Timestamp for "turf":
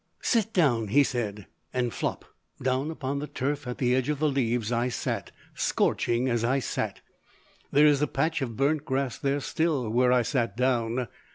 3.27-3.67